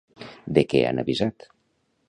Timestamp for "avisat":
1.03-1.49